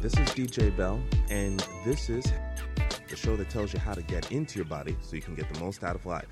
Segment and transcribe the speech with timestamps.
[0.00, 2.24] this is DJ Bell, and this is
[3.08, 5.52] the show that tells you how to get into your body so you can get
[5.52, 6.28] the most out of life.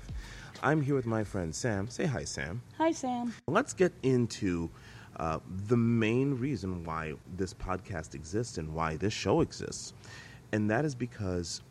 [0.63, 1.89] I'm here with my friend Sam.
[1.89, 2.61] Say hi, Sam.
[2.77, 3.33] Hi, Sam.
[3.47, 4.69] Let's get into
[5.17, 9.93] uh, the main reason why this podcast exists and why this show exists.
[10.53, 11.61] And that is because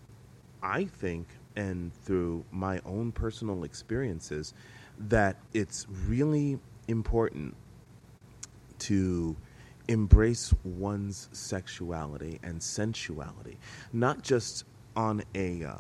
[0.63, 1.27] I think,
[1.57, 4.53] and through my own personal experiences,
[4.99, 6.59] that it's really
[6.89, 7.57] important
[8.81, 9.35] to
[9.89, 13.59] embrace one's sexuality and sensuality,
[13.93, 14.65] not just
[14.97, 15.75] on a uh,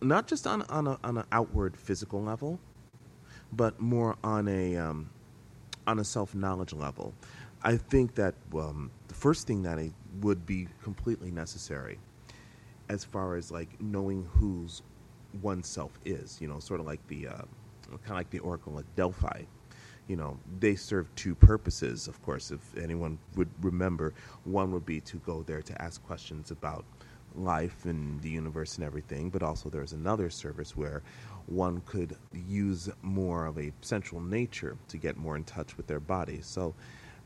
[0.00, 2.58] not just on on on an outward physical level,
[3.52, 5.10] but more on a um,
[5.86, 7.12] on a self knowledge level.
[7.62, 11.98] I think that um, the first thing that I would be completely necessary,
[12.88, 14.82] as far as like knowing whose
[15.40, 18.96] oneself is, you know, sort of like the uh, kind of like the Oracle at
[18.96, 19.42] Delphi
[20.08, 24.14] you know, they serve two purposes, of course, if anyone would remember.
[24.44, 26.84] One would be to go there to ask questions about
[27.34, 31.02] life and the universe and everything, but also there's another service where
[31.46, 36.00] one could use more of a central nature to get more in touch with their
[36.00, 36.40] body.
[36.42, 36.74] So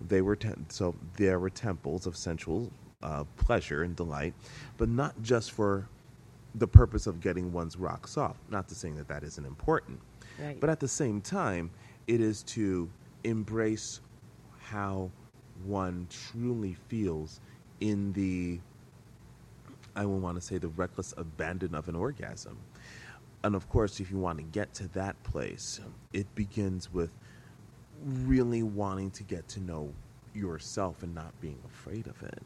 [0.06, 2.70] they were te- so there were temples of sensual
[3.02, 4.34] uh, pleasure and delight,
[4.76, 5.88] but not just for
[6.54, 8.36] the purpose of getting one's rocks off.
[8.48, 9.98] Not to saying that that isn't important,
[10.38, 10.58] Right.
[10.60, 11.70] but at the same time,
[12.06, 12.88] it is to
[13.24, 14.00] embrace
[14.60, 15.10] how
[15.64, 17.40] one truly feels
[17.80, 18.60] in the
[19.94, 22.58] I would want to say the reckless abandon of an orgasm.
[23.42, 25.80] And of course, if you want to get to that place,
[26.12, 27.10] it begins with
[28.04, 29.92] really wanting to get to know
[30.34, 32.42] yourself and not being afraid of it.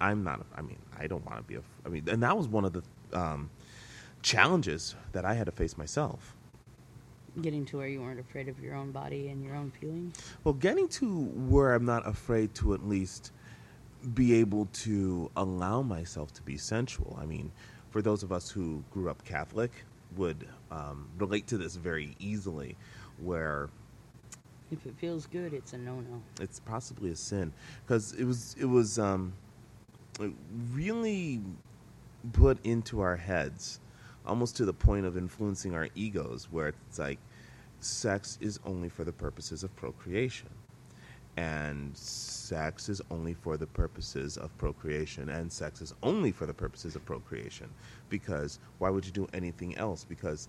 [0.00, 2.46] I'm not, I mean, I don't want to be, a, I mean, and that was
[2.46, 3.50] one of the um,
[4.22, 6.36] challenges that I had to face myself.
[7.42, 10.16] Getting to where you weren't afraid of your own body and your own feelings.
[10.44, 13.32] Well, getting to where I'm not afraid to at least
[14.14, 17.18] be able to allow myself to be sensual.
[17.20, 17.52] I mean,
[17.90, 19.70] for those of us who grew up Catholic,
[20.16, 22.76] would um, relate to this very easily,
[23.18, 23.68] where
[24.70, 26.22] If it feels good, it's a no-no.
[26.40, 27.52] it's possibly a sin
[27.84, 29.32] because it was it was um,
[30.72, 31.40] really
[32.32, 33.80] put into our heads
[34.26, 37.18] almost to the point of influencing our egos where it's like
[37.80, 40.48] sex is only for the purposes of procreation
[41.36, 46.54] and sex is only for the purposes of procreation and sex is only for the
[46.54, 47.68] purposes of procreation
[48.08, 50.48] because why would you do anything else because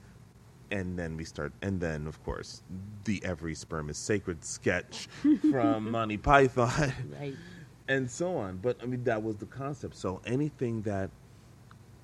[0.72, 2.62] and then we start and then of course
[3.06, 5.08] the every sperm is sacred sketch
[5.52, 7.36] from monty python Right.
[7.88, 8.58] and so on.
[8.58, 9.96] But I mean, that was the concept.
[9.96, 11.10] So anything that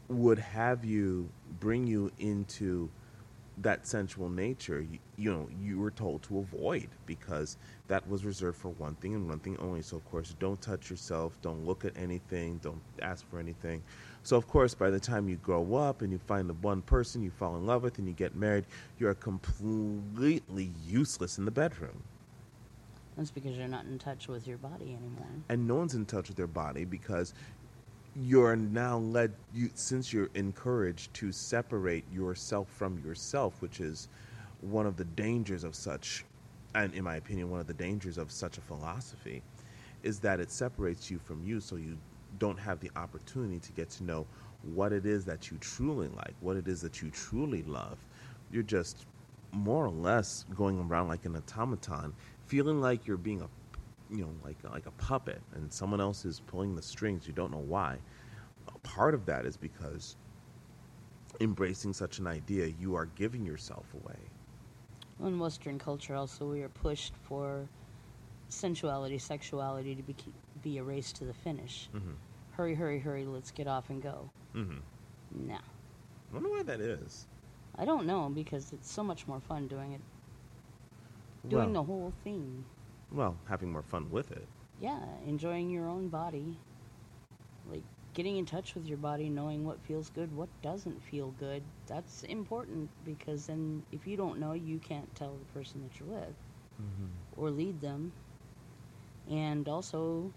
[0.07, 1.29] would have you
[1.59, 2.89] bring you into
[3.61, 8.57] that sensual nature, you, you know, you were told to avoid because that was reserved
[8.57, 9.81] for one thing and one thing only.
[9.81, 13.83] So of course, don't touch yourself, don't look at anything, don't ask for anything.
[14.23, 17.21] So of course, by the time you grow up and you find the one person
[17.21, 18.65] you fall in love with and you get married,
[18.97, 22.03] you're completely useless in the bedroom.
[23.15, 25.27] That's because you're not in touch with your body anymore.
[25.49, 27.35] and no one's in touch with their body because
[28.15, 34.07] you're now led you since you're encouraged to separate yourself from yourself which is
[34.61, 36.23] one of the dangers of such
[36.75, 39.41] and in my opinion one of the dangers of such a philosophy
[40.03, 41.97] is that it separates you from you so you
[42.39, 44.25] don't have the opportunity to get to know
[44.73, 47.97] what it is that you truly like what it is that you truly love.
[48.51, 49.05] You're just
[49.51, 52.13] more or less going around like an automaton
[52.45, 53.47] feeling like you're being a
[54.13, 57.51] you know like like a puppet and someone else is pulling the strings you don't
[57.51, 57.97] know why
[58.83, 60.15] part of that is because
[61.41, 64.17] embracing such an idea you are giving yourself away
[65.23, 67.69] In Western culture, also, we are pushed for
[68.49, 70.15] sensuality, sexuality to be
[70.61, 71.89] be a race to the finish.
[71.93, 72.15] Mhm.
[72.51, 73.25] Hurry, hurry, hurry!
[73.25, 74.29] Let's get off and go.
[74.55, 74.79] mm-hmm.
[75.47, 77.25] Nah, i wonder why that is
[77.77, 80.01] I don't know because it's so much more fun doing it,
[81.49, 82.65] doing well, the whole thing.
[83.13, 84.47] Well having more fun with it
[84.79, 86.57] Yeah, enjoying your own body,
[87.71, 87.83] like
[88.13, 91.63] getting in touch with your body, knowing what feels good, what doesn't feel good.
[91.87, 96.09] That's important because then if you don't know, you can't tell the person that you're
[96.19, 96.35] with
[97.37, 98.11] or lead them.
[99.29, 100.31] And also,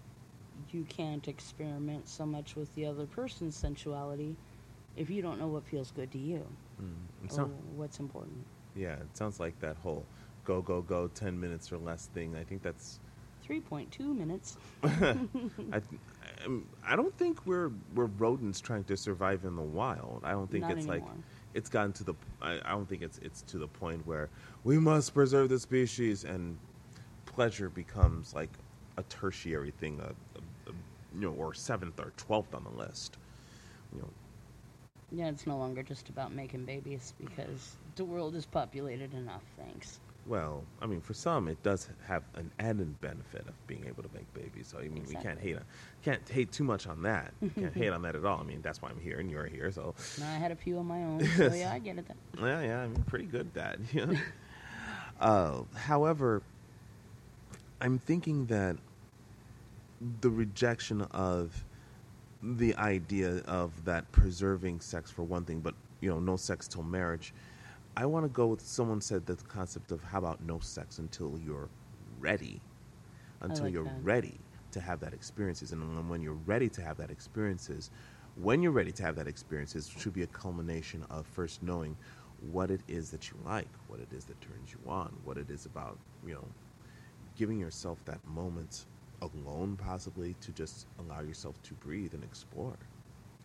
[0.71, 4.35] you can't experiment so much with the other person's sensuality
[4.95, 6.45] if you don't know what feels good to you
[6.81, 7.37] mm.
[7.37, 7.45] or
[7.75, 8.45] what's important.
[8.75, 10.05] yeah it sounds like that whole
[10.47, 12.99] go go go 10 minutes or less thing i think that's
[13.47, 14.57] 3.2 minutes.
[14.83, 15.81] I,
[16.41, 20.21] I'm- I don't think we're we're rodents trying to survive in the wild.
[20.25, 21.03] I don't think Not it's like
[21.53, 22.15] it's gotten to the.
[22.41, 24.29] I, I don't think it's it's to the point where
[24.63, 26.57] we must preserve the species and
[27.25, 28.51] pleasure becomes like
[28.97, 30.73] a tertiary thing, a, a, a
[31.13, 33.17] you know, or seventh or twelfth on the list.
[33.93, 34.09] You know,
[35.11, 39.99] Yeah, it's no longer just about making babies because the world is populated enough, thanks.
[40.27, 44.09] Well, I mean, for some, it does have an added benefit of being able to
[44.13, 44.67] make babies.
[44.67, 45.63] So I mean, we can't hate on,
[46.03, 47.33] can't hate too much on that.
[47.55, 48.39] can't hate on that at all.
[48.39, 49.71] I mean, that's why I'm here and you're here.
[49.71, 52.17] So Now, I had a few on my own, so yeah, I get it then.
[52.39, 53.79] Yeah, yeah, I'm pretty good at that.
[53.93, 54.19] You know?
[55.19, 56.41] uh, however,
[57.79, 58.75] I'm thinking that
[60.21, 61.63] the rejection of
[62.43, 66.83] the idea of that preserving sex for one thing, but you know, no sex till
[66.83, 67.33] marriage.
[67.97, 70.99] I want to go with someone said that the concept of how about no sex
[70.99, 71.71] until you're
[72.19, 72.61] ready,
[73.41, 74.03] until like you're that.
[74.03, 74.39] ready
[74.71, 77.89] to have that experiences, and then when you're ready to have that experiences,
[78.35, 81.97] when you're ready to have that experiences, should be a culmination of first knowing
[82.39, 85.49] what it is that you like, what it is that turns you on, what it
[85.49, 86.47] is about, you know,
[87.35, 88.85] giving yourself that moment
[89.23, 92.77] alone, possibly to just allow yourself to breathe and explore.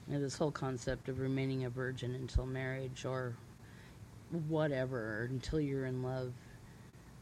[0.07, 3.39] Yeah, this whole concept of remaining a virgin until marriage or
[4.49, 6.33] whatever, until you're in love,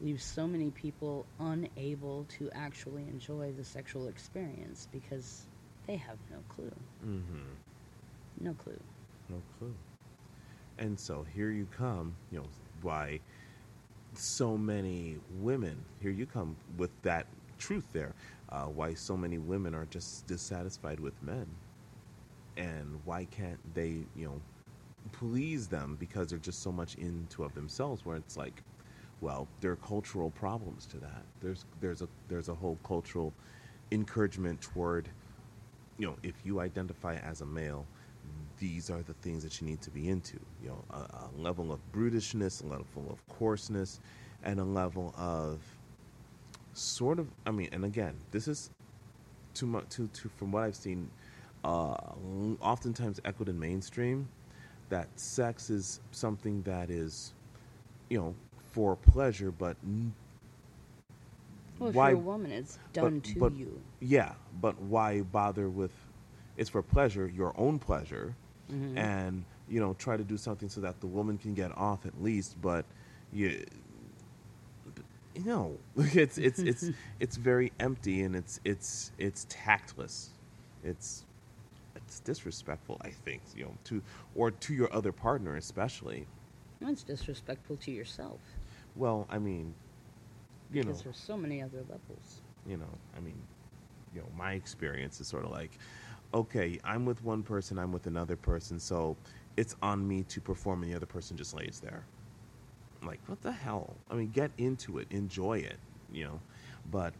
[0.00, 5.44] leaves so many people unable to actually enjoy the sexual experience because
[5.86, 6.72] they have no clue.
[7.04, 8.44] Mm-hmm.
[8.44, 8.80] No clue.
[9.28, 9.74] No clue.
[10.78, 12.46] And so here you come, you know,
[12.80, 13.20] why
[14.14, 17.26] so many women, here you come with that
[17.58, 18.14] truth there,
[18.48, 21.46] uh, why so many women are just dissatisfied with men.
[22.56, 24.40] And why can't they, you know,
[25.12, 28.62] please them because they're just so much into of themselves where it's like,
[29.20, 31.24] well, there are cultural problems to that.
[31.40, 33.32] There's there's a there's a whole cultural
[33.92, 35.08] encouragement toward
[35.98, 37.86] you know, if you identify as a male,
[38.58, 40.38] these are the things that you need to be into.
[40.62, 44.00] You know, a, a level of brutishness, a level of coarseness,
[44.42, 45.60] and a level of
[46.72, 47.28] sort of.
[47.46, 48.70] I mean, and again, this is
[49.52, 49.90] too much.
[49.90, 51.10] too, to from what I've seen,
[51.64, 51.96] uh,
[52.62, 54.26] oftentimes echoed in mainstream,
[54.90, 57.32] that sex is something that is,
[58.10, 58.34] you know,
[58.72, 59.76] for pleasure, but
[61.78, 63.80] Well, if why you're a woman, it's done to but- you.
[64.00, 65.92] yeah, but why bother with?
[66.56, 68.34] It's for pleasure, your own pleasure,
[68.70, 68.96] Mhm.
[68.98, 72.20] and you know try to do something so that the woman can get off at
[72.22, 72.60] least.
[72.60, 72.84] But
[73.32, 73.64] you,
[75.34, 76.84] you know, it's it's it's
[77.20, 80.30] it's very empty and it's it's it's tactless.
[80.84, 81.24] It's
[82.10, 83.40] it's disrespectful, I think.
[83.54, 84.02] You know, to
[84.34, 86.26] or to your other partner especially.
[86.80, 88.40] That's disrespectful to yourself
[88.96, 89.74] Well, I mean,
[90.72, 92.42] you know, because there's so many other levels.
[92.66, 93.36] you know, I mean,
[94.14, 95.70] you know, my experience is sort of like,
[96.34, 99.16] okay, I'm with one person, I'm with another person, so
[99.56, 102.04] it's on me to perform, and the other person just lays there.
[103.04, 103.94] Like, what the hell?
[104.10, 105.78] I mean, get into it, enjoy it,
[106.12, 106.40] you know,
[106.90, 107.14] but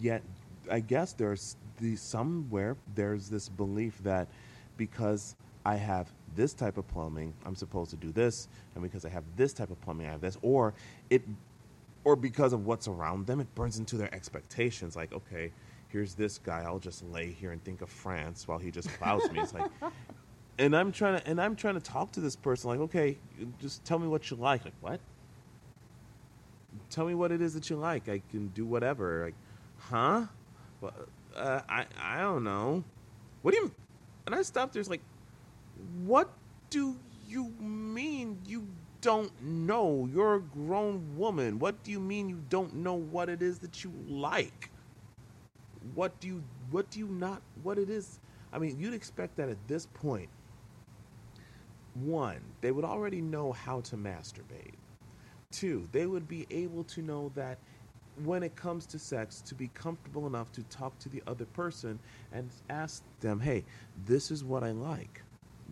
[0.00, 0.22] yet,
[0.70, 4.28] I guess there's the somewhere there's this belief that
[4.76, 9.08] because I have this type of plumbing, I'm supposed to do this, and because I
[9.08, 10.74] have this type of plumbing, I have this, or
[11.10, 11.22] it
[12.04, 14.94] or because of what's around them, it burns into their expectations.
[14.94, 15.50] Like, okay,
[15.88, 16.62] here's this guy.
[16.64, 19.40] I'll just lay here and think of France while he just plows me.
[19.40, 19.68] It's like,
[20.58, 22.70] and I'm trying to, and I'm trying to talk to this person.
[22.70, 23.18] Like, okay,
[23.60, 24.64] just tell me what you like.
[24.64, 25.00] Like, what?
[26.90, 28.08] Tell me what it is that you like.
[28.08, 29.24] I can do whatever.
[29.24, 29.34] Like,
[29.78, 30.26] huh?
[30.80, 30.92] Well,
[31.36, 32.84] uh, I I don't know.
[33.42, 33.72] What do you?
[34.26, 34.74] And I stopped.
[34.74, 35.02] There's like,
[36.04, 36.30] what
[36.70, 36.96] do
[37.28, 38.66] you mean you
[39.00, 40.08] don't know?
[40.12, 41.58] You're a grown woman.
[41.58, 44.70] What do you mean you don't know what it is that you like?
[45.94, 48.18] What do you what do you not what it is?
[48.52, 50.02] I mean, you'd expect that at this point.
[50.02, 50.30] point
[52.04, 54.74] one, they would already know how to masturbate.
[55.50, 57.58] Two, they would be able to know that
[58.24, 61.98] when it comes to sex, to be comfortable enough to talk to the other person
[62.32, 63.64] and ask them, "Hey,
[64.04, 65.22] this is what I like.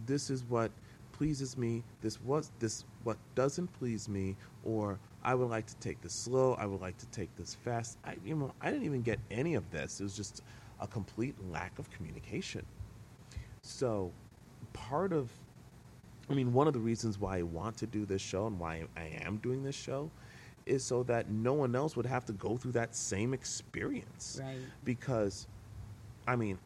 [0.07, 0.71] This is what
[1.13, 1.83] pleases me.
[2.01, 6.55] This was this what doesn't please me, or I would like to take this slow.
[6.55, 9.55] I would like to take this fast." I, you know, I didn't even get any
[9.55, 10.01] of this.
[10.01, 10.43] It was just
[10.81, 12.67] a complete lack of communication.
[13.63, 14.13] So,
[14.73, 15.31] part of
[16.29, 18.87] I mean, one of the reasons why I want to do this show and why
[18.97, 20.11] I am doing this show
[20.67, 24.41] is so that no one else would have to go through that same experience.
[24.43, 24.57] Right.
[24.85, 25.47] Because,
[26.27, 26.59] I mean,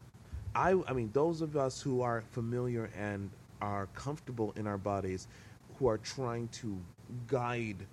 [0.55, 3.29] I, I mean, those of us who are familiar and
[3.61, 5.27] are comfortable in our bodies,
[5.77, 6.77] who are trying to
[7.27, 7.85] guide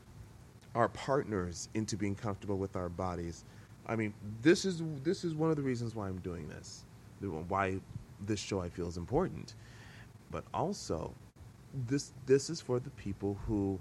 [0.75, 3.44] our partners into being comfortable with our bodies.
[3.86, 6.84] I mean, this is this is one of the reasons why I'm doing this.
[7.20, 7.78] Why
[8.26, 9.54] this show I feel is important.
[10.30, 11.14] But also,
[11.86, 13.78] this this is for the people who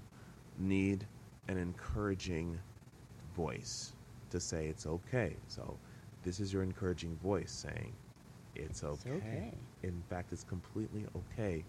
[0.57, 1.05] need
[1.47, 2.59] an encouraging
[3.35, 3.93] voice
[4.29, 5.35] to say it's okay.
[5.47, 5.77] So,
[6.23, 7.93] this is your encouraging voice saying,
[8.55, 9.11] It's It's okay.
[9.17, 9.53] okay.
[9.83, 11.63] In fact, it's completely okay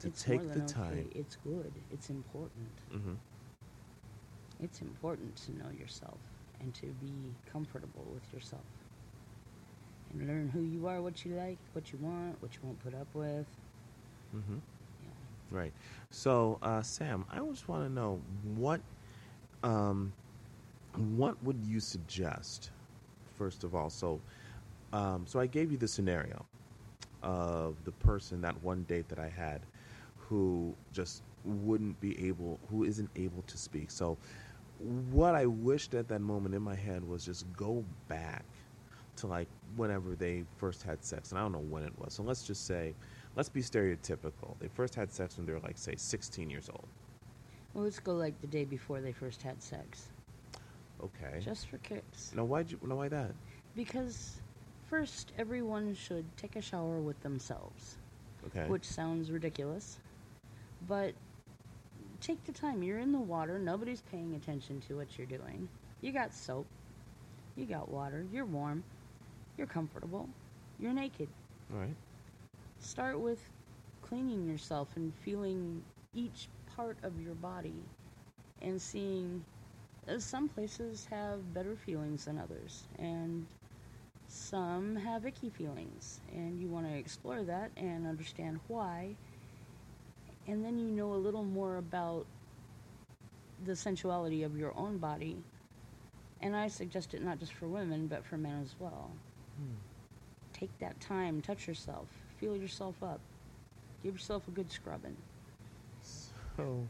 [0.00, 0.72] to it's take more the than okay.
[0.72, 1.10] time.
[1.14, 1.72] It's good.
[1.90, 2.70] It's important.
[2.94, 3.14] Mm-hmm.
[4.60, 6.18] It's important to know yourself
[6.60, 8.62] and to be comfortable with yourself.
[10.12, 12.94] And learn who you are, what you like, what you want, what you won't put
[12.94, 13.46] up with.
[14.34, 14.58] Mm-hmm.
[15.02, 15.10] Yeah.
[15.50, 15.72] Right.
[16.10, 18.20] So, uh, Sam, I just want to know
[18.56, 18.80] what,
[19.62, 20.12] um,
[21.16, 22.70] what would you suggest,
[23.38, 23.90] first of all?
[23.90, 24.20] So,
[24.92, 26.44] um, so I gave you the scenario
[27.22, 29.60] of the person that one date that I had,
[30.18, 33.90] who just wouldn't be able, who isn't able to speak.
[33.90, 34.18] So,
[35.12, 38.44] what I wished at that moment in my head was just go back
[39.16, 42.14] to like whenever they first had sex, and I don't know when it was.
[42.14, 42.94] So let's just say,
[43.36, 44.58] let's be stereotypical.
[44.58, 46.88] They first had sex when they were like, say, 16 years old.
[47.74, 50.08] Well, let's go like the day before they first had sex.
[51.02, 51.40] Okay.
[51.40, 52.32] Just for kicks.
[52.34, 52.74] now, why'd?
[52.82, 53.32] Now, why that?
[53.74, 54.40] Because
[54.88, 57.96] first, everyone should take a shower with themselves,
[58.46, 58.66] Okay.
[58.68, 59.98] which sounds ridiculous.
[60.88, 61.14] But
[62.20, 62.82] take the time.
[62.82, 65.68] You're in the water, nobody's paying attention to what you're doing.
[66.02, 66.66] You got soap,
[67.56, 68.82] you got water, you're warm,
[69.56, 70.28] you're comfortable,
[70.78, 71.28] you're naked.
[71.72, 71.94] All right.
[72.78, 73.40] Start with
[74.02, 75.82] cleaning yourself and feeling
[76.14, 76.48] each
[76.80, 77.74] part of your body
[78.62, 79.44] and seeing
[80.18, 83.44] some places have better feelings than others and
[84.28, 86.20] some have icky feelings.
[86.34, 89.08] And you want to explore that and understand why.
[90.48, 92.24] And then you know a little more about
[93.66, 95.36] the sensuality of your own body.
[96.40, 99.10] And i suggest it not just for women but for men as well.
[99.58, 99.76] Hmm.
[100.54, 102.06] Take that time, touch yourself,
[102.38, 103.20] feel yourself up,
[104.02, 105.16] give yourself a good scrubbing.
[106.60, 106.88] So,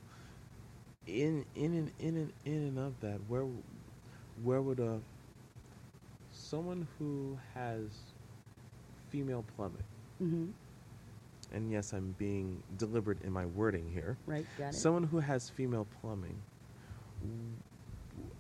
[1.06, 3.46] in in and in and in and of that, where
[4.42, 5.00] where would a
[6.32, 8.14] someone who has
[9.08, 9.82] female plumbing,
[10.22, 10.50] Mm-hmm.
[11.52, 14.16] and yes, I'm being deliberate in my wording here.
[14.26, 14.74] Right, got it.
[14.74, 16.42] Someone who has female plumbing.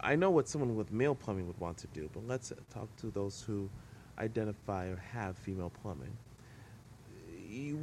[0.00, 3.10] I know what someone with male plumbing would want to do, but let's talk to
[3.10, 3.70] those who
[4.18, 6.16] identify or have female plumbing.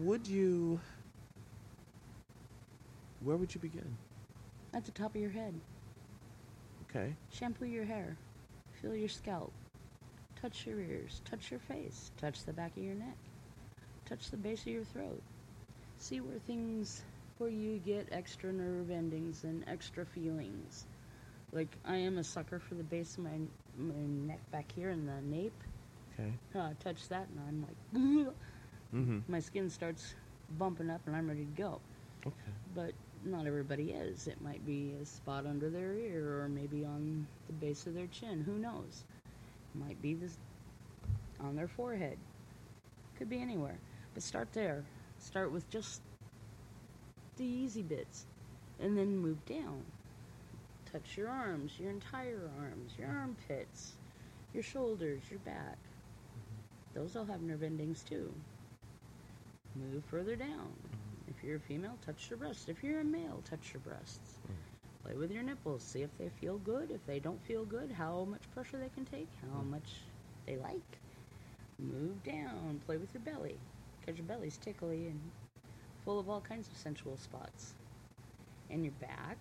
[0.06, 0.80] Would you.
[3.28, 3.98] Where would you begin?
[4.74, 5.54] At the top of your head,
[6.90, 7.14] Okay.
[7.30, 8.16] shampoo your hair,
[8.82, 9.52] feel your scalp,
[10.42, 13.18] touch your ears, touch your face, touch the back of your neck,
[14.06, 15.22] touch the base of your throat.
[15.98, 17.04] See where things,
[17.38, 20.86] where you get extra nerve endings and extra feelings.
[21.52, 23.40] Like, I am a sucker for the base of my,
[23.78, 23.94] my
[24.26, 25.52] neck back here and the nape.
[26.14, 26.32] Okay.
[26.58, 28.34] Uh, touch that and I'm like,
[28.96, 29.20] Mm-hmm.
[29.28, 30.16] my skin starts
[30.58, 31.82] bumping up and I'm ready to go.
[32.26, 32.54] Okay.
[32.74, 32.94] But
[33.28, 34.28] not everybody is.
[34.28, 38.08] It might be a spot under their ear or maybe on the base of their
[38.08, 38.44] chin.
[38.46, 39.04] Who knows?
[39.76, 40.38] It Might be this
[41.40, 42.18] on their forehead.
[43.18, 43.78] Could be anywhere.
[44.14, 44.84] But start there.
[45.20, 46.02] Start with just
[47.38, 48.26] the easy bits
[48.80, 49.84] and then move down.
[50.92, 53.94] Touch your arms, your entire arms, your armpits,
[54.54, 55.78] your shoulders, your back.
[55.78, 57.00] Mm-hmm.
[57.00, 58.34] Those all have nerve endings too.
[59.76, 60.72] Move further down.
[61.28, 62.70] If you're a female, touch your breasts.
[62.70, 64.40] If you're a male, touch your breasts.
[64.48, 65.04] Mm.
[65.04, 65.84] Play with your nipples.
[65.84, 66.92] See if they feel good.
[66.92, 69.70] If they don't feel good, how much pressure they can take, how mm.
[69.72, 70.02] much
[70.46, 71.00] they like.
[71.80, 72.82] Move down.
[72.86, 73.58] Play with your belly.
[74.00, 75.20] Because your belly's tickly and
[76.06, 77.74] full of all kinds of sensual spots.
[78.70, 79.38] And your back.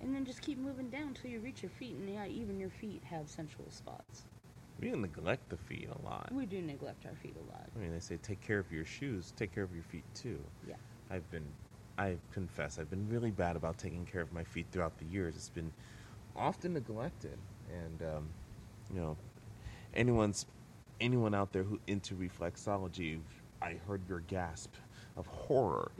[0.00, 2.70] And then just keep moving down until you reach your feet, and yeah, even your
[2.70, 4.22] feet have sensual spots.
[4.80, 6.30] We neglect the feet a lot.
[6.32, 7.68] We do neglect our feet a lot.
[7.74, 10.38] I mean, they say take care of your shoes, take care of your feet too.
[10.66, 10.76] Yeah.
[11.10, 11.46] I've been,
[11.96, 15.34] I confess, I've been really bad about taking care of my feet throughout the years.
[15.36, 15.72] It's been
[16.36, 17.38] often neglected,
[17.72, 18.28] and um,
[18.92, 19.16] you know,
[19.94, 20.46] anyone's
[21.00, 23.20] anyone out there who into reflexology,
[23.60, 24.74] I heard your gasp
[25.16, 25.90] of horror.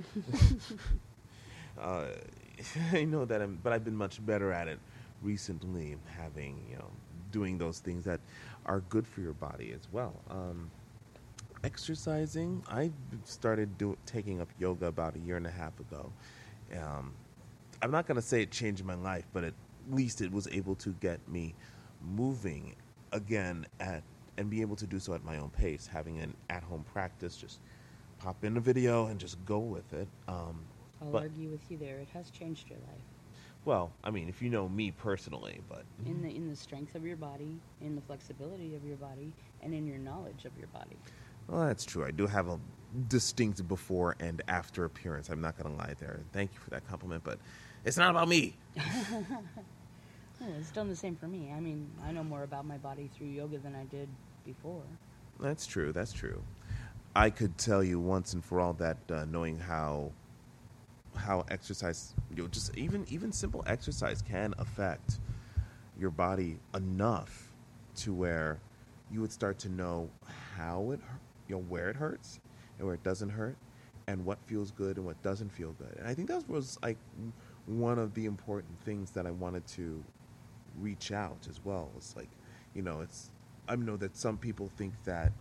[1.80, 2.06] uh,
[2.92, 4.78] I know that I'm, but I've been much better at it
[5.22, 6.90] recently, having you know,
[7.30, 8.20] doing those things that
[8.66, 10.14] are good for your body as well.
[10.30, 10.70] Um,
[11.64, 12.90] exercising, I
[13.24, 16.12] started do, taking up yoga about a year and a half ago.
[16.76, 17.14] Um,
[17.82, 19.54] I'm not going to say it changed my life, but at
[19.90, 21.54] least it was able to get me
[22.02, 22.74] moving
[23.12, 24.02] again at
[24.36, 25.86] and be able to do so at my own pace.
[25.86, 27.58] Having an at-home practice, just
[28.18, 30.06] pop in a video and just go with it.
[30.28, 30.60] Um,
[31.02, 31.98] I'll but argue with you there.
[31.98, 33.17] It has changed your life.
[33.68, 37.04] Well, I mean, if you know me personally, but In the in the strength of
[37.04, 39.30] your body, in the flexibility of your body,
[39.62, 40.96] and in your knowledge of your body.
[41.48, 42.02] Well, that's true.
[42.02, 42.58] I do have a
[43.08, 45.28] distinct before and after appearance.
[45.28, 46.20] I'm not going to lie there.
[46.32, 47.38] Thank you for that compliment, but
[47.84, 48.56] it's not about me.
[50.40, 51.52] Yeah, it's done the same for me.
[51.52, 54.08] I mean, I know more about my body through yoga than I did
[54.46, 54.84] before.
[55.40, 55.92] That's true.
[55.92, 56.40] That's true.
[57.16, 60.12] I could tell you once and for all that uh, knowing how
[61.16, 65.18] how exercise, you know, just even even simple exercise can affect
[65.98, 67.52] your body enough
[67.96, 68.60] to where
[69.10, 70.08] you would start to know
[70.56, 71.00] how it,
[71.48, 72.40] you know, where it hurts
[72.78, 73.56] and where it doesn't hurt,
[74.06, 75.96] and what feels good and what doesn't feel good.
[75.98, 76.96] And I think that was like
[77.66, 80.02] one of the important things that I wanted to
[80.80, 81.90] reach out as well.
[81.96, 82.30] It's like,
[82.74, 83.30] you know, it's
[83.68, 85.32] I know that some people think that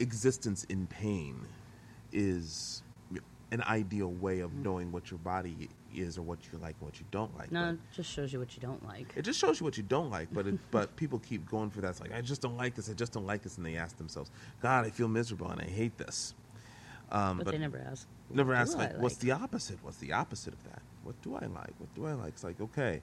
[0.00, 1.40] existence in pain
[2.12, 2.82] is
[3.50, 7.00] an ideal way of knowing what your body is or what you like and what
[7.00, 7.50] you don't like.
[7.50, 9.12] No, but it just shows you what you don't like.
[9.16, 11.80] it just shows you what you don't like, but it, but people keep going for
[11.80, 11.90] that.
[11.90, 12.90] It's like I just don't like this.
[12.90, 15.64] I just don't like this, and they ask themselves, "God, I feel miserable and I
[15.64, 16.34] hate this."
[17.10, 18.06] Um, but, they never ask.
[18.30, 19.78] never ask do like, what's the opposite?
[19.82, 20.82] What's the opposite of that?
[21.04, 21.72] What do I like?
[21.78, 22.34] What do I like?
[22.34, 23.00] It's like, okay,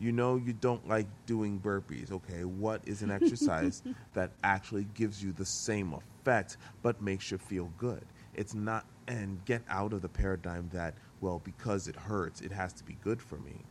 [0.00, 2.10] you know you don't like doing burpees.
[2.10, 3.82] Okay, what is an exercise
[4.14, 8.04] that actually gives you the same effect but makes you feel good?
[8.34, 12.72] It's not and get out of the paradigm that well because it hurts it has
[12.74, 13.64] to be good for me.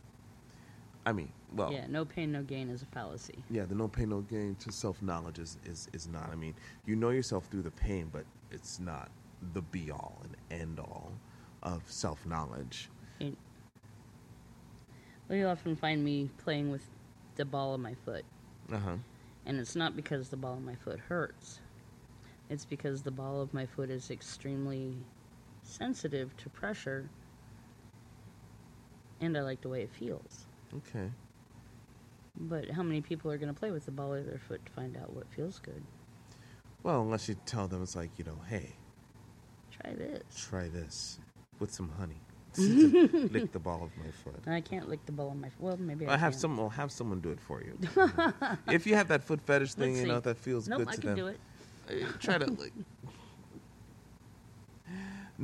[1.06, 3.44] I mean, well, Yeah, no pain, no gain is a fallacy.
[3.50, 6.30] yeah, the no pain, no gain to self knowledge is, is, is not.
[6.32, 6.54] I mean,
[6.86, 9.10] you know yourself through the pain, but it's not
[9.52, 11.12] the be all and end all
[11.62, 12.88] of self knowledge.
[13.20, 13.36] It,
[15.28, 16.86] well, you'll often find me playing with
[17.36, 18.24] the ball of my foot,
[18.72, 18.96] Uh huh.
[19.46, 21.60] and it's not because the ball of my foot hurts.
[22.48, 24.94] It's because the ball of my foot is extremely
[25.64, 27.08] sensitive to pressure,
[29.20, 30.46] and I like the way it feels.
[30.76, 31.10] Okay.
[32.38, 34.72] But how many people are going to play with the ball of their foot to
[34.72, 35.82] find out what feels good?
[36.82, 38.74] Well, unless you tell them, it's like, you know, hey,
[39.70, 40.22] Try this.
[40.48, 41.18] try this
[41.58, 42.20] with some honey.
[42.56, 44.40] Lick the ball of my foot.
[44.46, 45.60] I can't lick the ball of my foot.
[45.60, 46.40] Well, maybe I, I have can.
[46.40, 46.60] some.
[46.60, 47.76] I'll have someone do it for you.
[48.68, 51.00] if you have that foot fetish thing, you know that feels Nope, good I to
[51.00, 51.16] can them.
[51.16, 51.40] do it.
[51.90, 52.72] Uh, try to like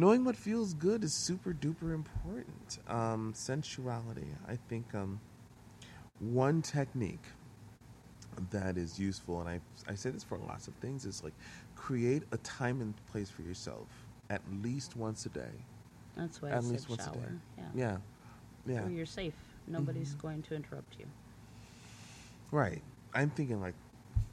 [0.00, 5.20] knowing what feels good is super duper important um, sensuality i think um,
[6.20, 7.24] one technique
[8.50, 9.60] that is useful and I,
[9.90, 11.34] I say this for lots of things is like
[11.76, 13.88] create a time and place for yourself
[14.30, 15.50] at least once a day
[16.16, 17.40] That's why at I least said once a day shower.
[17.58, 17.64] Yeah.
[17.74, 17.96] yeah
[18.66, 19.34] yeah Where you're safe.
[19.68, 20.22] Nobody's Mhm.
[20.22, 21.06] going to interrupt you.
[22.52, 22.82] Right.
[23.14, 23.74] I'm thinking like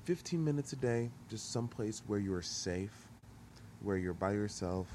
[0.06, 3.08] 15 minutes a day, just someplace where you're safe,
[3.84, 4.88] where you're by yourself,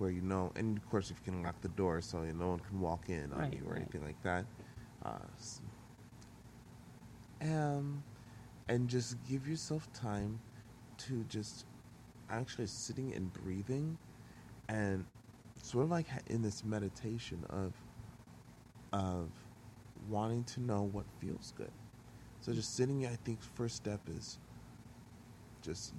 [0.00, 2.60] where you know, and of course, if you can lock the door so no one
[2.60, 3.82] can walk in on Right, you or right.
[3.82, 4.46] anything like that.
[5.04, 5.18] Uh,
[7.42, 8.04] um,
[8.68, 10.40] and just give yourself time
[10.98, 11.64] to just
[12.30, 13.98] actually sitting and breathing
[14.68, 15.06] and
[15.62, 17.74] sort of like in this meditation of
[18.92, 19.32] of
[20.08, 21.72] wanting to know what feels good.
[22.40, 24.38] So just sitting, I think first step is
[25.62, 25.92] just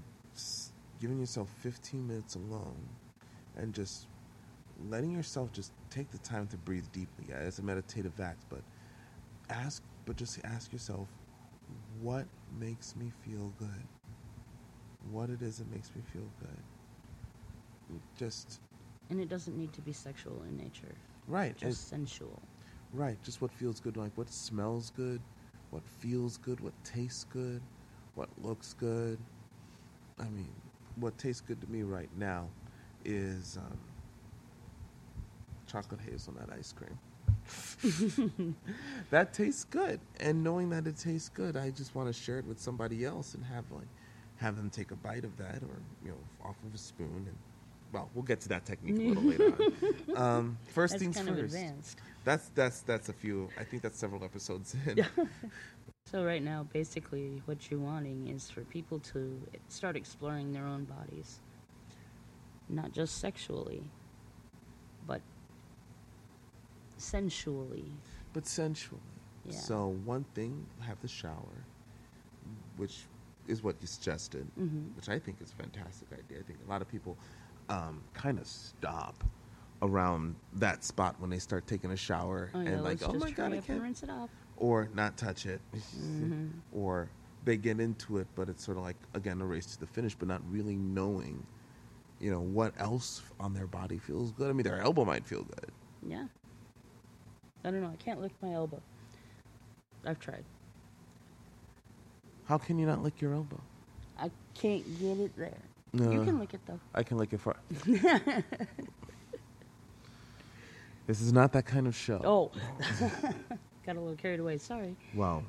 [0.99, 2.97] giving yourself 15 minutes alone
[3.55, 4.07] and just
[4.77, 7.27] letting yourself just take the time to breathe deeply.
[7.29, 8.63] Yeah, it's a meditative act, but
[9.49, 11.09] ask, but just ask yourself,
[11.99, 13.87] what makes me feel good?
[15.01, 16.63] What it is that makes me feel good?
[18.15, 18.61] Just
[19.09, 20.95] And it doesn't need to be sexual in nature.
[21.27, 21.55] right.
[21.57, 22.49] Just sensual.
[22.91, 25.23] Right, just what feels good, like what smells good,
[25.69, 27.63] what feels good, what tastes good,
[28.15, 29.25] what looks good.
[30.19, 30.61] I mean,
[30.95, 32.51] what tastes good to me right now
[33.05, 33.77] is um,
[35.67, 36.97] chocolate hazelnut ice cream.
[39.09, 42.45] that tastes good, and knowing that it tastes good, I just want to share it
[42.45, 43.87] with somebody else and have like
[44.37, 47.25] have them take a bite of that, or you know, off of a spoon.
[47.27, 47.35] And
[47.91, 50.15] well, we'll get to that technique a little later on.
[50.15, 51.39] Um, first That's things kind first.
[51.39, 51.99] of advanced.
[52.23, 53.49] That's that's that's a few.
[53.59, 55.05] I think that's several episodes in.
[56.07, 60.83] So right now, basically, what you're wanting is for people to start exploring their own
[60.83, 61.39] bodies,
[62.71, 63.83] not just sexually,
[65.05, 65.21] but
[66.97, 67.85] sensually.
[68.33, 69.01] but sensually.
[69.45, 69.57] Yeah.
[69.57, 71.65] So one thing, have the shower,
[72.77, 73.01] which
[73.47, 74.95] is what you suggested, Mhm.
[74.95, 76.39] which I think is a fantastic idea.
[76.39, 77.17] I think a lot of people
[77.69, 79.23] um, kind of stop
[79.81, 83.31] around that spot when they start taking a shower Oh yeah, and like, oh my
[83.31, 84.29] god, I can't, rinse it off.
[84.57, 85.61] or not touch it,
[85.97, 86.51] Mhm.
[86.73, 87.09] or
[87.45, 90.15] they get into it, but it's sort of like again a race to the finish,
[90.15, 91.45] but not really knowing,
[92.21, 94.49] you know, what else on their body feels good.
[94.49, 95.71] I mean, their elbow might feel good.
[96.07, 96.25] Yeah.
[97.65, 97.91] I don't know.
[97.91, 98.81] I can't lick my elbow.
[100.05, 100.45] I've tried.
[102.45, 103.59] How can you not lick your elbow?
[104.19, 105.57] I can't get it there.
[105.93, 106.79] No, You can lick it though.
[106.93, 107.55] I can lick it for.
[111.07, 112.21] this is not that kind of show.
[112.23, 112.51] Oh.
[113.85, 114.57] Got a little carried away.
[114.59, 114.95] Sorry.
[115.15, 115.43] Well,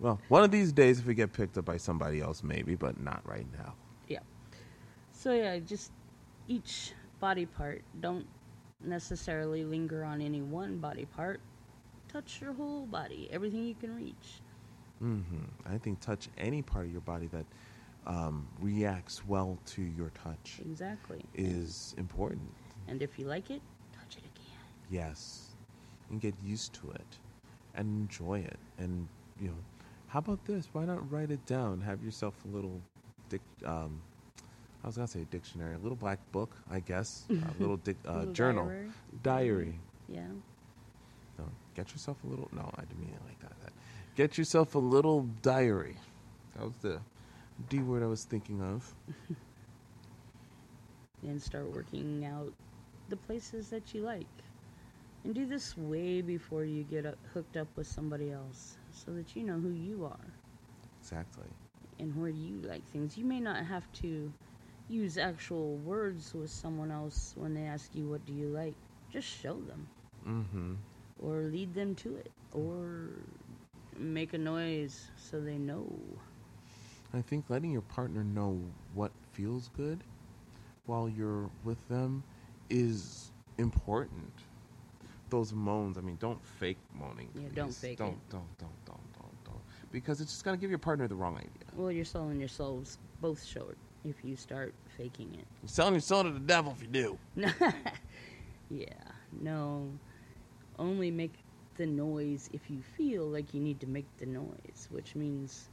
[0.00, 3.00] Well, one of these days, if we get picked up by somebody else, maybe, but
[3.00, 3.74] not right now.
[5.20, 5.92] So yeah, just
[6.48, 7.82] each body part.
[8.00, 8.24] Don't
[8.82, 11.40] necessarily linger on any one body part.
[12.08, 14.40] Touch your whole body, everything you can reach.
[15.02, 15.44] Mm-hmm.
[15.74, 17.44] I think touch any part of your body that
[18.06, 21.22] um, reacts well to your touch Exactly.
[21.34, 22.54] is important.
[22.88, 23.60] And if you like it,
[23.92, 24.56] touch it again.
[24.90, 25.50] Yes,
[26.10, 27.18] and get used to it,
[27.74, 29.06] and enjoy it, and
[29.38, 29.54] you know,
[30.08, 30.68] how about this?
[30.72, 31.82] Why not write it down?
[31.82, 32.80] Have yourself a little,
[33.28, 34.00] dic- um,
[34.82, 38.18] I was gonna say dictionary, a little black book, I guess, a little dic- uh,
[38.20, 38.90] Little journal, diary.
[39.22, 39.80] diary.
[40.08, 40.26] Yeah.
[41.38, 42.48] No, get yourself a little.
[42.52, 43.52] No, I didn't mean it like that.
[43.64, 43.72] that.
[44.16, 45.96] Get yourself a little diary.
[46.56, 47.00] That was the
[47.68, 48.94] D word I was thinking of.
[51.22, 52.52] and start working out
[53.08, 54.26] the places that you like.
[55.24, 59.36] And do this way before you get up, hooked up with somebody else so that
[59.36, 60.32] you know who you are
[61.02, 61.44] Exactly.
[61.98, 63.18] and where you like things.
[63.18, 64.32] You may not have to
[64.90, 68.76] use actual words with someone else when they ask you, What do you like?
[69.10, 69.88] Just show them
[70.26, 70.74] Mm-hmm.
[71.18, 73.10] or lead them to it or
[73.96, 75.86] make a noise so they know.
[77.14, 78.60] I think letting your partner know
[78.94, 80.04] what feels good
[80.86, 82.24] while you're with them
[82.70, 84.32] is important.
[85.30, 87.30] Those moans, I mean, don't fake moaning.
[87.34, 87.78] Yeah, don't please.
[87.78, 88.18] fake don't, it.
[88.30, 89.60] Don't, don't, don't, don't, don't.
[89.92, 91.68] Because it's just going to give your partner the wrong idea.
[91.74, 95.46] Well, your soul and your soul's both short if you start faking it.
[95.62, 97.18] You're selling your soul to the devil if you do.
[98.68, 98.86] yeah,
[99.32, 99.88] no.
[100.78, 101.34] Only make
[101.76, 105.68] the noise if you feel like you need to make the noise, which means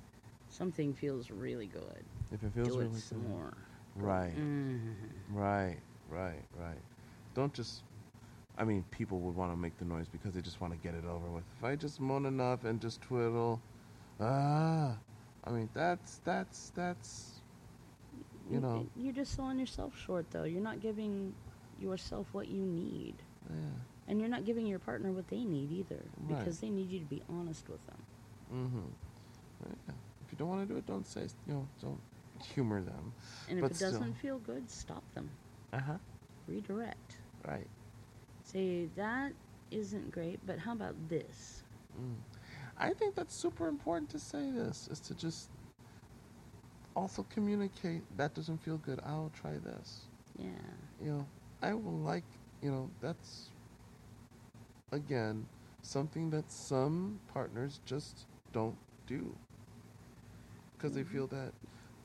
[0.49, 2.03] something feels really good.
[2.31, 3.29] If it feels Do really it some good.
[3.29, 3.53] more.
[3.95, 5.23] Right, Mhm.
[5.29, 5.77] right,
[6.09, 6.81] right, right.
[7.33, 7.83] Don't just.
[8.57, 10.93] I mean, people would want to make the noise because they just want to get
[10.95, 11.43] it over with.
[11.57, 13.61] If I just moan enough and just twiddle,
[14.19, 14.97] ah,
[15.43, 17.36] I mean, that's that's that's.
[18.49, 20.43] You know, You're just selling yourself short, though.
[20.43, 21.33] You're not giving
[21.79, 23.15] yourself what you need.
[23.49, 23.55] yeah.
[24.09, 26.01] And you're not giving your partner what they need either.
[26.29, 26.39] Right.
[26.39, 27.97] Because they need you to be honest with them.
[28.53, 28.79] Mm-hmm.
[29.65, 29.93] Yeah.
[30.25, 31.27] If you don't want to do it, don't say.
[31.45, 31.99] You know, don't
[32.53, 33.11] humor them.
[33.49, 33.91] And if it still.
[33.91, 35.29] doesn't feel good, stop them.
[35.73, 35.97] Uh huh.
[36.47, 37.17] Redirect.
[37.45, 37.67] Right.
[38.43, 39.33] Say, that
[39.71, 41.63] isn't great, but how about this?
[41.99, 42.15] Mm.
[42.77, 45.49] I think that's super important to say this is to just
[46.97, 49.01] also communicate that doesn't feel good.
[49.05, 50.09] I'll try this.
[50.37, 50.47] Yeah.
[51.01, 51.27] You know,
[51.61, 52.25] I will like,
[52.61, 53.51] you know, that's
[54.91, 55.47] again
[55.81, 59.37] something that some partners just don't do
[60.77, 61.03] because they Mhm.
[61.03, 61.53] feel that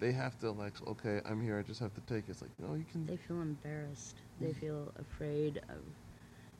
[0.00, 2.50] they have to like okay i'm here i just have to take it it's like
[2.58, 4.20] no you can They feel embarrassed.
[4.40, 4.54] They Mm.
[4.54, 5.82] feel afraid of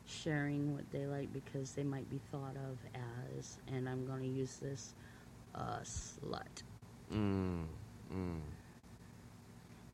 [0.07, 4.29] sharing what they like because they might be thought of as, and I'm going to
[4.29, 4.95] use this,
[5.55, 6.62] a slut.
[7.12, 7.64] mm,
[8.12, 8.40] mm.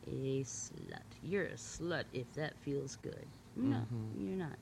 [0.07, 1.03] A slut.
[1.23, 3.27] You're a slut if that feels good.
[3.57, 4.15] No, Mhm.
[4.17, 4.59] you're not.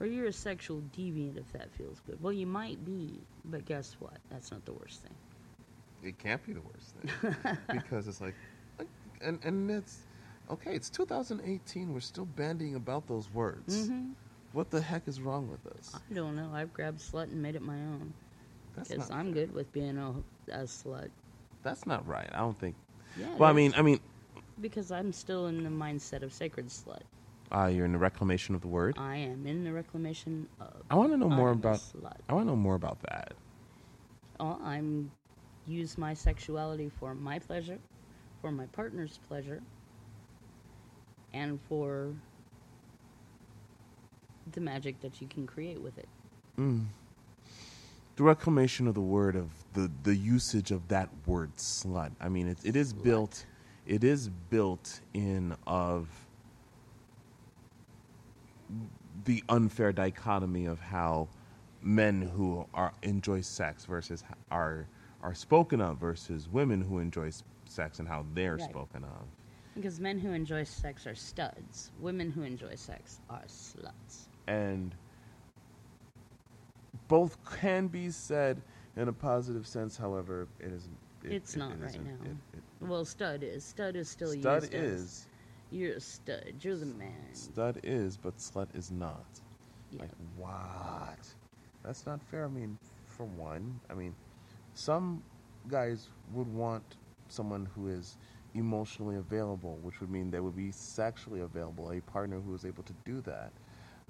[0.00, 2.20] Or you're a sexual deviant if that feels good.
[2.22, 4.18] Well, you might be, but guess what?
[4.30, 5.14] That's not the worst thing.
[6.02, 7.10] it can't be the worst thing
[7.70, 8.34] because it's like,
[9.20, 10.06] and and it's
[10.50, 14.12] okay it's 2018 we're still bandying about those words hmm
[14.52, 16.50] what the heck is wrong with us I don't know.
[16.54, 18.12] I've grabbed slut and made it my own.
[18.74, 20.10] Because I'm good with being a,
[20.52, 21.10] a slut.
[21.62, 22.74] that's not right i don't think
[23.20, 23.26] Yeah.
[23.38, 24.00] well i mean i mean
[24.60, 27.02] Because I'm still in the mindset of sacred slut.
[27.52, 30.82] uh, you're in the reclamation of the word I am in the reclamation of.
[30.90, 32.16] i want to know more I'm about slut.
[32.28, 33.32] i want to know more about that
[34.38, 35.10] Oh, I'm
[35.66, 37.78] use my sexuality for my pleasure,
[38.40, 39.60] for my partner's pleasure,
[41.34, 42.14] and for
[44.50, 46.08] the magic that you can create with it.
[46.58, 46.86] mm.
[48.16, 52.46] The reclamation of the word of the the usage of that word slut i mean
[52.48, 53.02] it, it is Slut.
[53.04, 53.46] built
[53.86, 56.08] it is built in of
[59.24, 61.28] the unfair dichotomy of how
[61.82, 64.86] men who are enjoy sex versus are
[65.22, 67.30] are spoken of versus women who enjoy
[67.66, 68.70] sex and how they're Right.
[68.70, 69.26] spoken of.
[69.74, 71.90] Because men who enjoy sex are studs.
[72.00, 74.26] Women who enjoy sex are sluts.
[74.46, 74.94] And
[77.10, 78.62] both can be said
[78.96, 80.98] in a positive sense, however, it isn't.
[81.24, 82.06] It, It's it- not it right isn't.
[82.06, 82.36] now.
[82.80, 83.64] Well, stud is.
[83.64, 85.02] Stud is still stud used as.
[85.02, 85.28] is
[85.70, 86.54] You're a stud.
[86.62, 87.34] You're the man.
[87.34, 89.40] stud is, but slut is not.
[89.90, 90.02] Yeah.
[90.02, 91.34] Like what?
[91.84, 92.46] That's not fair.
[92.46, 94.14] I mean, for one, I mean,
[94.74, 95.22] some
[95.68, 96.96] guys would want
[97.28, 98.18] someone who is
[98.54, 102.84] emotionally available, which would mean they would be sexually available, a partner who is able
[102.84, 103.52] to do that.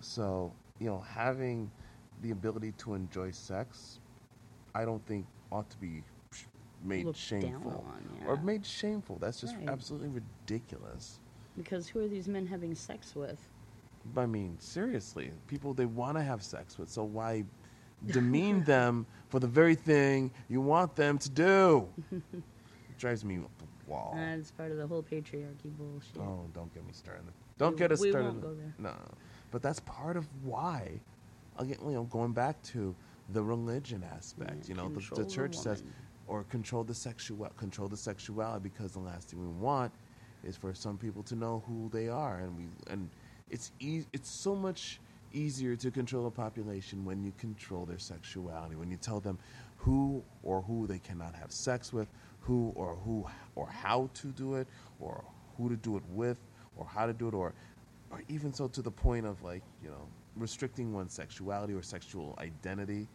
[0.01, 1.71] So, you know, having
[2.23, 3.99] the ability to enjoy sex,
[4.75, 6.03] I don't think ought to be
[6.85, 9.19] made Looked shameful on, or made shameful.
[9.21, 9.69] That's just Right.
[9.69, 11.21] absolutely ridiculous.
[11.57, 13.49] Because who are these men having sex with?
[14.17, 17.45] I mean, seriously, people they want to have sex with, so why
[18.07, 21.89] demean them for the very thing you want them to do?
[22.33, 24.13] It drives me up the wall.
[24.15, 26.19] That's part of the whole patriarchy bullshit.
[26.19, 27.25] Oh, don't get me started.
[27.57, 28.27] Don't We- get us we started.
[28.29, 28.75] won't go there.
[28.79, 28.95] No,
[29.51, 31.01] but that's part of why.
[31.61, 32.95] Again, you know, going back to
[33.29, 34.69] the religion aspect.
[34.69, 35.83] You know, the, the the church says,
[36.27, 39.93] or control the sexual, control the sexuality, because the last thing we want
[40.43, 43.11] is for some people to know who they are, and we and
[43.51, 45.01] it's e- it's so much
[45.33, 49.39] easier to control a population when you control their sexuality, when you tell them
[49.77, 52.09] who or who they cannot have sex with,
[52.41, 54.67] who or who or how to do it,
[54.99, 55.23] or
[55.57, 56.39] who to do it with,
[56.77, 57.53] or how to do it, or
[58.11, 62.37] or even so to the point of like you know restricting one's sexuality or sexual
[62.41, 63.09] identity,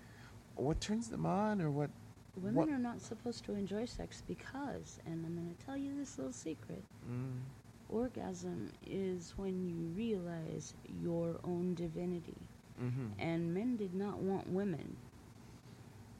[0.56, 1.89] or what turns them on, or what.
[2.38, 5.95] Women what are not supposed to enjoy sex because, and I'm going to tell you
[5.97, 7.39] this little secret Mm,
[7.88, 12.36] orgasm is when you realize your own divinity.
[12.82, 13.12] mhm.
[13.19, 14.97] And men did not want women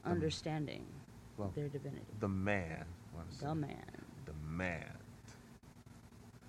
[0.06, 0.86] understanding
[1.38, 2.06] well, their divinity.
[2.20, 2.86] the man.
[3.42, 4.06] The man.
[4.26, 4.98] The man.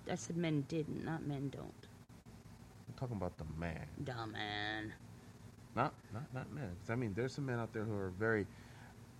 [0.09, 1.86] I said men didn't, not men don't.
[2.97, 3.85] Talking about the man.
[4.03, 4.93] The man.
[5.75, 6.75] Not not not men.
[6.81, 8.47] 'Cause, I mean, there's some men out there who are very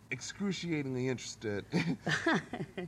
[0.10, 1.66] excruciatingly interested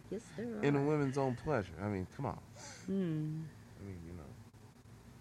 [0.09, 0.23] yes,
[0.63, 1.73] in a woman's own pleasure.
[1.81, 2.39] I mean, come on.
[2.85, 3.41] Hmm.
[3.79, 4.29] I mean, you know.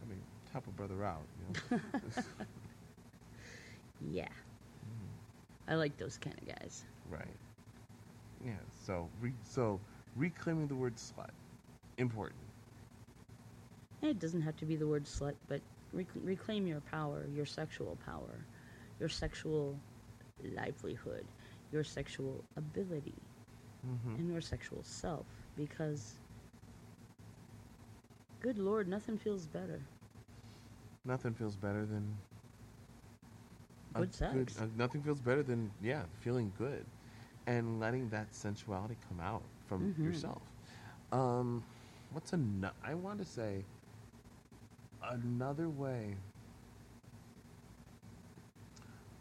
[0.03, 1.27] I mean, help a brother out.
[1.39, 1.81] You know?
[4.01, 4.29] Yeah.
[5.67, 6.85] I like those kind of guys.
[7.11, 7.37] right.
[8.45, 8.53] Yeah.
[8.87, 9.81] So re- so
[10.17, 11.31] reclaiming the word slut
[11.99, 12.48] important.
[14.03, 15.61] And It doesn't have to be the word slut, but
[15.93, 18.47] rec- reclaim your power, your sexual power,
[19.01, 19.81] your sexual
[20.43, 21.27] livelihood,
[21.71, 23.23] your sexual ability,
[23.87, 24.17] Mm-hmm.
[24.17, 25.27] and your sexual self.
[25.57, 26.21] Because,
[28.41, 29.83] good Lord, nothing feels better.
[31.05, 32.17] Nothing feels better than
[33.95, 34.61] Good sex.
[34.61, 36.85] uh, nothing feels better than yeah, feeling good,
[37.47, 40.05] and letting that sensuality come out from Mhm.
[40.05, 40.43] yourself.
[41.13, 41.65] Um,
[42.13, 42.41] what's a
[42.85, 43.65] I want to say
[45.03, 46.17] another way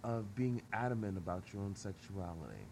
[0.04, 2.66] of being adamant about your own sexuality.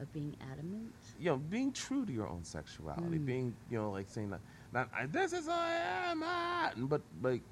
[0.00, 0.92] Of being adamant.
[1.18, 3.26] You know, being true to your own sexuality, Mm.
[3.26, 4.40] being you know, like saying that
[4.72, 5.72] not I, this is who I
[6.10, 7.42] am, ah," but like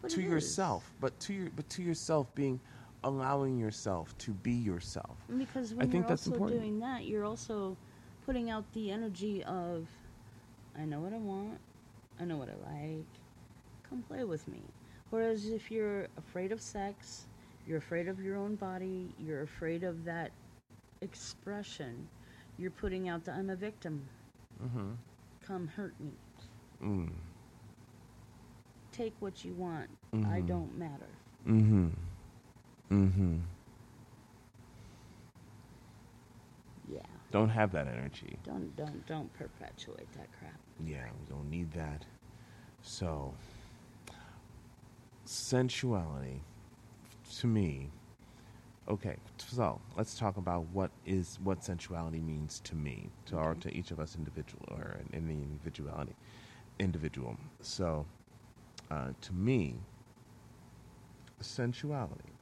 [0.00, 0.26] But to is.
[0.26, 2.58] yourself, but to your but to yourself being
[3.04, 5.16] allowing yourself to be yourself.
[5.38, 6.60] Because I when think you're that's also important.
[6.60, 7.76] doing that, you're also
[8.26, 9.88] putting out the energy of,
[10.78, 11.58] I know what I want,
[12.20, 13.06] I know what I like,
[13.92, 14.62] come play with me.
[15.10, 17.26] Whereas if you're afraid of sex,
[17.66, 20.30] you're afraid of your own body, you're afraid of that
[21.02, 22.08] expression,
[22.58, 24.02] you're putting out the I'm a victim,
[24.64, 24.92] Mm-hmm.
[25.46, 26.12] come hurt me.
[26.82, 27.10] Mm.
[28.92, 30.46] Take what you want, I Mhm.
[30.46, 31.10] don't matter.
[31.46, 31.88] Mm-hmm.
[32.90, 33.38] Mm-hmm.
[36.88, 37.00] Yeah.
[37.30, 38.38] Don't have that energy.
[38.44, 40.58] Don't don't don't perpetuate that crap.
[40.84, 42.04] Yeah, we don't need that.
[42.82, 43.34] So,
[45.24, 46.42] sensuality,
[47.38, 47.90] to me.
[48.88, 53.74] Okay, so let's talk about what is what sensuality means to me, to our to
[53.74, 56.14] each of us individual or in the individuality,
[56.78, 57.36] individual.
[57.60, 58.06] So,
[58.90, 59.76] uh, to me,
[61.40, 62.32] sensuality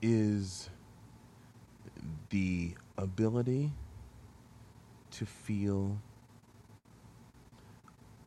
[0.00, 0.70] is
[2.30, 3.70] the ability
[5.12, 5.98] to feel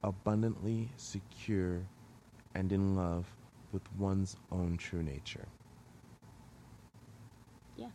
[0.04, 1.82] abundantly secure
[2.56, 3.36] and in love
[3.72, 5.48] with one's own true nature.
[7.78, 7.90] Yeah.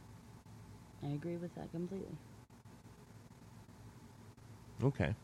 [1.02, 2.16] I agree with that completely.
[4.84, 5.14] Okay.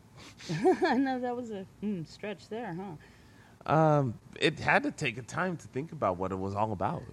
[0.85, 2.95] I know that was a mm, stretch there, huh?
[3.71, 7.03] Um, it had to take a time to think about what it was all about.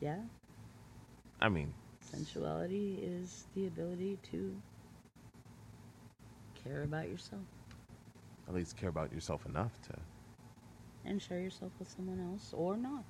[0.00, 0.16] Yeah.
[1.40, 4.62] I mean, Sensuality is the ability to
[6.64, 7.42] care about yourself
[8.48, 9.94] at least care about yourself enough to.
[11.08, 13.04] And share yourself with someone else or not.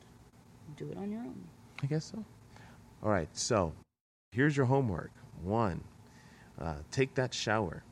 [0.77, 1.45] Do it on your own.
[1.83, 2.25] I guess so.
[3.03, 3.73] All right, so
[4.33, 5.11] here's your homework.
[5.43, 5.83] One,
[6.61, 7.83] uh, take that shower.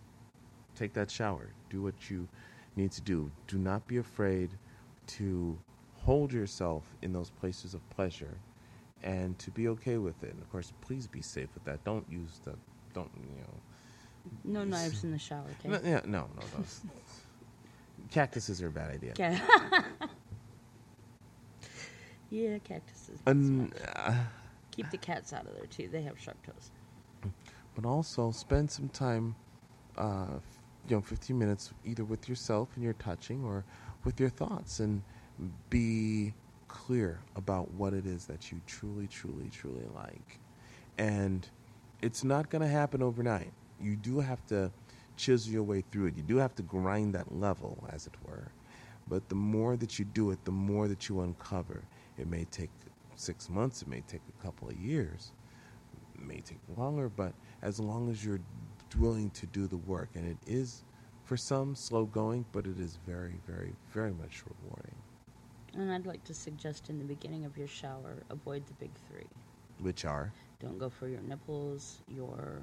[0.75, 1.51] Take that shower.
[1.71, 2.29] Do what you
[2.77, 3.31] need to do.
[3.47, 4.51] Do not be afraid
[5.09, 5.59] to
[6.03, 8.39] hold yourself in those places of pleasure
[9.03, 10.33] and to be okay with it.
[10.33, 11.85] And of course, please be safe with that.
[11.85, 12.55] Don't use the,
[12.95, 14.61] don't, you know.
[14.61, 15.69] No knives in the shower, okay?
[15.69, 16.81] No, yeah, no, no, those.
[18.11, 19.11] Cactuses are a bad idea.
[19.13, 19.39] Okay.
[22.31, 23.21] yeah, cactuses.
[23.27, 24.15] Un- uh,
[24.71, 25.89] Keep the cats out of there too.
[25.89, 26.71] They have sharp toes.
[27.75, 29.35] but also spend some time,
[29.97, 30.39] uh,
[30.89, 33.65] you know, 15 minutes either with yourself and your touching or
[34.05, 35.03] with your thoughts and
[35.71, 36.33] be
[36.69, 40.39] clear about what it is that you truly, truly, truly like.
[40.99, 41.49] And
[42.03, 43.53] it's not going to happen overnight.
[43.81, 44.71] You do have to
[45.17, 46.17] chisel your way through it.
[46.17, 48.51] You do have to grind that level, as it were.
[49.09, 51.83] But the more that you do it, the more that you uncover.
[52.19, 52.71] It may take
[53.15, 55.33] six months, it may take a couple of years,
[56.15, 58.41] it may take longer, but as long as you're
[58.99, 60.83] willing to do the work, and it is
[61.25, 64.95] for some slow going, but it is very, very, very much rewarding.
[65.75, 69.27] And I'd like to suggest in the beginning of your shower, avoid the big three.
[69.81, 72.63] Which are Don't go for your nipples, your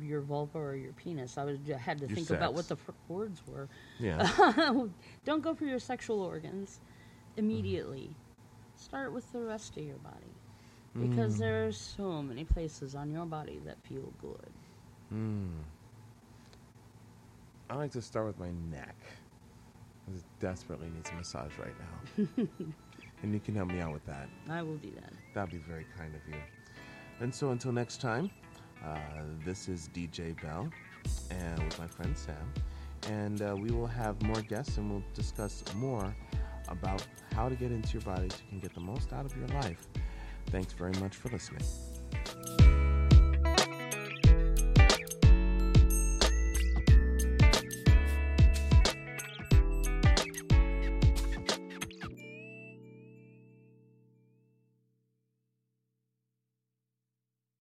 [0.00, 1.36] your vulva or your penis.
[1.38, 2.76] I was I had to Your think about what the
[3.08, 3.68] words were.
[3.98, 4.26] yeah,
[5.24, 6.80] Don't go for your sexual organs
[7.36, 8.16] immediately.
[8.76, 10.34] Start with the rest of your body.
[10.98, 11.38] Because Mm.
[11.38, 14.52] there are so many places on your body that feel good.
[15.12, 15.48] Mm.
[17.70, 18.96] I like to start with my neck.
[20.14, 22.26] It desperately needs a massage right now.
[23.22, 24.28] and you can help me out with that.
[24.50, 25.12] I will do that.
[25.32, 26.38] That'd be very kind of you.
[27.20, 28.30] And so until next time,
[28.84, 28.98] uh,
[29.44, 30.68] this is DJ Bell
[31.30, 32.52] and with my friend Sam.
[33.08, 36.14] And uh, we will have more guests and we'll discuss more
[36.68, 39.36] about how to get into your body so you can get the most out of
[39.36, 39.88] your life.
[40.46, 41.62] Thanks very much for listening.